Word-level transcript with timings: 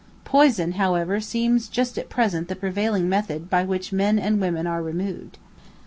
Poison, 0.25 0.71
however, 0.71 1.21
seems 1.21 1.67
just 1.67 1.95
at 1.95 2.09
present 2.09 2.47
the 2.47 2.55
prevailing 2.55 3.07
method 3.07 3.51
by 3.51 3.63
which 3.63 3.93
men 3.93 4.17
and 4.17 4.41
women 4.41 4.65
are 4.65 4.81
removed. 4.81 5.37